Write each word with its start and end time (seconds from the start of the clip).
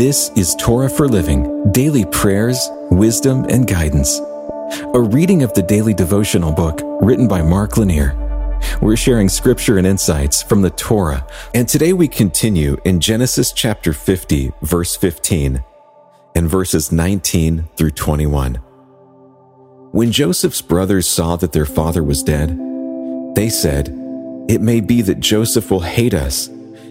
This 0.00 0.30
is 0.30 0.54
Torah 0.54 0.88
for 0.88 1.06
Living 1.06 1.70
Daily 1.72 2.06
Prayers, 2.06 2.70
Wisdom, 2.90 3.44
and 3.50 3.68
Guidance. 3.68 4.18
A 4.94 4.98
reading 4.98 5.42
of 5.42 5.52
the 5.52 5.62
daily 5.62 5.92
devotional 5.92 6.52
book 6.52 6.80
written 7.02 7.28
by 7.28 7.42
Mark 7.42 7.76
Lanier. 7.76 8.16
We're 8.80 8.96
sharing 8.96 9.28
scripture 9.28 9.76
and 9.76 9.86
insights 9.86 10.42
from 10.42 10.62
the 10.62 10.70
Torah, 10.70 11.26
and 11.52 11.68
today 11.68 11.92
we 11.92 12.08
continue 12.08 12.78
in 12.86 13.00
Genesis 13.00 13.52
chapter 13.52 13.92
50, 13.92 14.52
verse 14.62 14.96
15, 14.96 15.62
and 16.34 16.48
verses 16.48 16.90
19 16.90 17.68
through 17.76 17.90
21. 17.90 18.54
When 19.92 20.12
Joseph's 20.12 20.62
brothers 20.62 21.10
saw 21.10 21.36
that 21.36 21.52
their 21.52 21.66
father 21.66 22.02
was 22.02 22.22
dead, 22.22 22.58
they 23.34 23.50
said, 23.50 23.88
It 24.48 24.62
may 24.62 24.80
be 24.80 25.02
that 25.02 25.20
Joseph 25.20 25.70
will 25.70 25.80
hate 25.80 26.14
us 26.14 26.48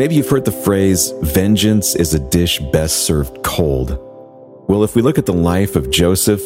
Maybe 0.00 0.14
you've 0.14 0.30
heard 0.30 0.46
the 0.46 0.50
phrase, 0.50 1.12
vengeance 1.20 1.94
is 1.94 2.14
a 2.14 2.18
dish 2.18 2.58
best 2.72 3.04
served 3.04 3.42
cold. 3.42 3.98
Well, 4.66 4.82
if 4.82 4.96
we 4.96 5.02
look 5.02 5.18
at 5.18 5.26
the 5.26 5.34
life 5.34 5.76
of 5.76 5.90
Joseph 5.90 6.40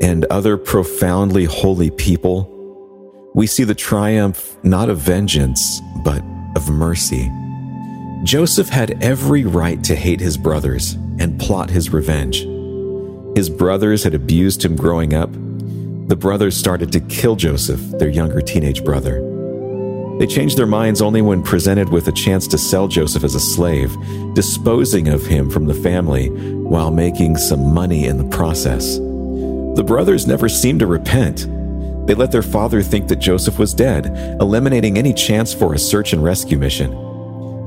and 0.00 0.24
other 0.26 0.56
profoundly 0.56 1.44
holy 1.44 1.90
people, 1.90 2.46
we 3.34 3.48
see 3.48 3.64
the 3.64 3.74
triumph 3.74 4.56
not 4.62 4.88
of 4.88 4.98
vengeance, 4.98 5.80
but 6.04 6.22
of 6.54 6.70
mercy. 6.70 7.28
Joseph 8.22 8.68
had 8.68 9.02
every 9.02 9.42
right 9.44 9.82
to 9.82 9.96
hate 9.96 10.20
his 10.20 10.36
brothers 10.36 10.92
and 11.18 11.36
plot 11.40 11.68
his 11.68 11.92
revenge. 11.92 12.46
His 13.36 13.50
brothers 13.50 14.04
had 14.04 14.14
abused 14.14 14.64
him 14.64 14.76
growing 14.76 15.14
up. 15.14 15.32
The 15.32 16.16
brothers 16.16 16.56
started 16.56 16.92
to 16.92 17.00
kill 17.00 17.34
Joseph, 17.34 17.80
their 17.98 18.08
younger 18.08 18.40
teenage 18.40 18.84
brother. 18.84 19.29
They 20.20 20.26
changed 20.26 20.58
their 20.58 20.66
minds 20.66 21.00
only 21.00 21.22
when 21.22 21.42
presented 21.42 21.88
with 21.88 22.06
a 22.06 22.12
chance 22.12 22.46
to 22.48 22.58
sell 22.58 22.86
Joseph 22.86 23.24
as 23.24 23.34
a 23.34 23.40
slave, 23.40 23.96
disposing 24.34 25.08
of 25.08 25.24
him 25.24 25.48
from 25.48 25.64
the 25.64 25.72
family 25.72 26.28
while 26.28 26.90
making 26.90 27.38
some 27.38 27.72
money 27.72 28.04
in 28.04 28.18
the 28.18 28.36
process. 28.36 28.98
The 28.98 29.82
brothers 29.82 30.26
never 30.26 30.46
seemed 30.46 30.80
to 30.80 30.86
repent. 30.86 31.46
They 32.06 32.12
let 32.12 32.32
their 32.32 32.42
father 32.42 32.82
think 32.82 33.08
that 33.08 33.16
Joseph 33.16 33.58
was 33.58 33.72
dead, 33.72 34.08
eliminating 34.42 34.98
any 34.98 35.14
chance 35.14 35.54
for 35.54 35.72
a 35.72 35.78
search 35.78 36.12
and 36.12 36.22
rescue 36.22 36.58
mission. 36.58 36.90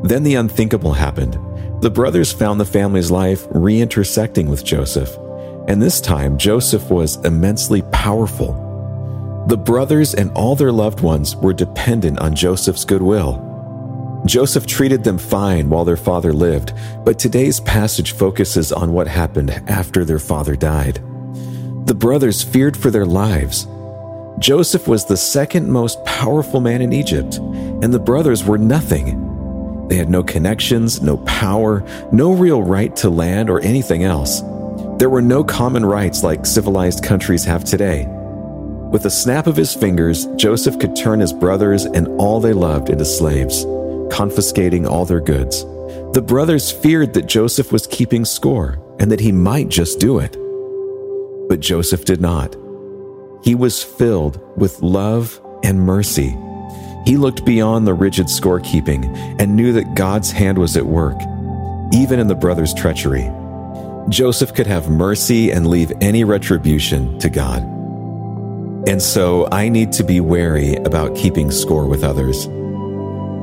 Then 0.03 0.21
the 0.21 0.35
unthinkable 0.35 0.93
happened. 0.93 1.39
The 1.81 1.89
brothers 1.89 2.31
found 2.31 2.59
the 2.59 2.65
family's 2.65 3.09
life 3.09 3.47
reintersecting 3.47 4.47
with 4.47 4.63
Joseph, 4.63 5.17
and 5.67 5.81
this 5.81 5.99
time 5.99 6.37
Joseph 6.37 6.91
was 6.91 7.15
immensely 7.25 7.81
powerful 7.91 8.72
the 9.47 9.57
brothers 9.57 10.13
and 10.13 10.31
all 10.31 10.55
their 10.55 10.71
loved 10.71 11.01
ones 11.01 11.35
were 11.35 11.53
dependent 11.53 12.19
on 12.19 12.33
Joseph's 12.33 12.85
goodwill. 12.85 13.49
Joseph 14.25 14.65
treated 14.65 15.03
them 15.03 15.17
fine 15.17 15.69
while 15.69 15.83
their 15.83 15.97
father 15.97 16.31
lived, 16.31 16.73
but 17.03 17.19
today's 17.19 17.59
passage 17.59 18.13
focuses 18.13 18.71
on 18.71 18.93
what 18.93 19.07
happened 19.07 19.51
after 19.67 20.05
their 20.05 20.19
father 20.19 20.55
died. 20.55 20.95
The 21.85 21.95
brothers 21.95 22.41
feared 22.41 22.77
for 22.77 22.89
their 22.89 23.05
lives. 23.05 23.67
Joseph 24.39 24.87
was 24.87 25.03
the 25.03 25.17
second 25.17 25.69
most 25.69 26.03
powerful 26.05 26.61
man 26.61 26.81
in 26.81 26.93
Egypt, 26.93 27.35
and 27.35 27.93
the 27.93 27.99
brothers 27.99 28.45
were 28.45 28.57
nothing. 28.57 29.87
They 29.89 29.97
had 29.97 30.09
no 30.09 30.23
connections, 30.23 31.01
no 31.01 31.17
power, 31.17 31.83
no 32.13 32.31
real 32.31 32.63
right 32.63 32.95
to 32.97 33.09
land 33.09 33.49
or 33.49 33.59
anything 33.59 34.05
else. 34.05 34.41
There 34.97 35.09
were 35.09 35.21
no 35.21 35.43
common 35.43 35.85
rights 35.85 36.23
like 36.23 36.45
civilized 36.45 37.03
countries 37.03 37.43
have 37.43 37.65
today. 37.65 38.07
With 38.93 39.07
a 39.07 39.09
snap 39.09 39.47
of 39.47 39.55
his 39.55 39.73
fingers, 39.73 40.27
Joseph 40.35 40.77
could 40.77 40.95
turn 40.95 41.19
his 41.19 41.33
brothers 41.33 41.85
and 41.85 42.07
all 42.19 42.39
they 42.39 42.53
loved 42.53 42.91
into 42.91 43.05
slaves, 43.05 43.65
confiscating 44.15 44.85
all 44.85 45.03
their 45.03 45.19
goods. 45.19 45.63
The 46.13 46.23
brothers 46.23 46.71
feared 46.71 47.15
that 47.15 47.25
Joseph 47.25 47.71
was 47.71 47.87
keeping 47.87 48.23
score 48.23 48.79
and 48.99 49.11
that 49.11 49.19
he 49.19 49.31
might 49.31 49.69
just 49.69 49.99
do 49.99 50.19
it. 50.19 50.37
But 51.49 51.59
Joseph 51.59 52.05
did 52.05 52.21
not. 52.21 52.55
He 53.43 53.55
was 53.55 53.81
filled 53.81 54.39
with 54.55 54.79
love 54.83 55.41
and 55.63 55.81
mercy. 55.81 56.37
He 57.03 57.17
looked 57.17 57.45
beyond 57.45 57.87
the 57.87 57.95
rigid 57.95 58.27
scorekeeping 58.27 59.05
and 59.39 59.55
knew 59.55 59.73
that 59.73 59.95
God's 59.95 60.29
hand 60.29 60.59
was 60.59 60.77
at 60.77 60.85
work, 60.85 61.19
even 61.95 62.19
in 62.19 62.27
the 62.27 62.35
brothers' 62.35 62.75
treachery. 62.75 63.27
Joseph 64.09 64.53
could 64.53 64.67
have 64.67 64.87
mercy 64.87 65.49
and 65.49 65.65
leave 65.65 65.91
any 65.99 66.23
retribution 66.23 67.17
to 67.17 67.31
God. 67.31 67.72
And 68.85 69.01
so 69.01 69.47
I 69.49 69.69
need 69.69 69.93
to 69.93 70.03
be 70.03 70.19
wary 70.19 70.75
about 70.75 71.15
keeping 71.15 71.51
score 71.51 71.87
with 71.87 72.03
others. 72.03 72.45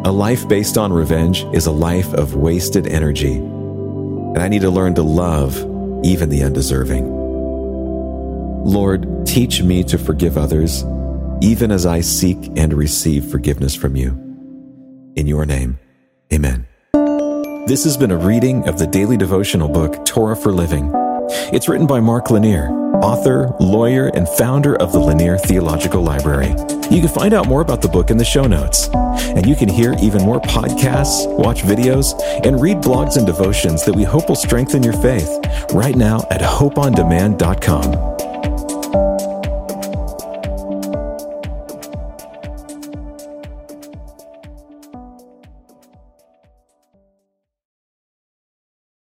A 0.04 0.12
life 0.12 0.46
based 0.48 0.76
on 0.76 0.92
revenge 0.92 1.44
is 1.54 1.64
a 1.64 1.70
life 1.70 2.12
of 2.12 2.34
wasted 2.34 2.86
energy. 2.86 3.36
And 3.36 4.38
I 4.38 4.48
need 4.48 4.60
to 4.62 4.70
learn 4.70 4.94
to 4.96 5.02
love 5.02 5.56
even 6.04 6.28
the 6.28 6.42
undeserving. 6.42 7.08
Lord, 8.64 9.26
teach 9.26 9.62
me 9.62 9.82
to 9.84 9.96
forgive 9.96 10.36
others, 10.36 10.84
even 11.40 11.70
as 11.70 11.86
I 11.86 12.02
seek 12.02 12.36
and 12.56 12.74
receive 12.74 13.24
forgiveness 13.24 13.74
from 13.74 13.96
you. 13.96 14.10
In 15.16 15.26
your 15.26 15.46
name, 15.46 15.78
amen. 16.32 16.66
This 17.66 17.84
has 17.84 17.96
been 17.96 18.10
a 18.10 18.18
reading 18.18 18.68
of 18.68 18.78
the 18.78 18.86
daily 18.86 19.16
devotional 19.16 19.70
book, 19.70 20.04
Torah 20.04 20.36
for 20.36 20.52
Living. 20.52 20.90
It's 21.52 21.68
written 21.68 21.86
by 21.86 22.00
Mark 22.00 22.30
Lanier 22.30 22.79
author, 23.02 23.54
lawyer, 23.60 24.08
and 24.14 24.28
founder 24.28 24.76
of 24.76 24.92
the 24.92 24.98
Lanier 24.98 25.38
Theological 25.38 26.02
Library. 26.02 26.50
You 26.90 27.00
can 27.00 27.08
find 27.08 27.34
out 27.34 27.46
more 27.46 27.60
about 27.60 27.82
the 27.82 27.88
book 27.88 28.10
in 28.10 28.16
the 28.16 28.24
show 28.24 28.46
notes. 28.46 28.88
And 28.92 29.46
you 29.46 29.54
can 29.54 29.68
hear 29.68 29.94
even 30.00 30.22
more 30.22 30.40
podcasts, 30.40 31.26
watch 31.36 31.62
videos, 31.62 32.20
and 32.44 32.60
read 32.60 32.78
blogs 32.78 33.16
and 33.16 33.26
devotions 33.26 33.84
that 33.84 33.94
we 33.94 34.02
hope 34.02 34.28
will 34.28 34.36
strengthen 34.36 34.82
your 34.82 34.94
faith 34.94 35.28
right 35.72 35.96
now 35.96 36.26
at 36.30 36.40
hopeondemand.com. 36.40 38.19